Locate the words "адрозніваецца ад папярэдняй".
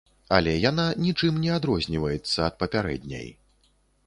1.59-3.29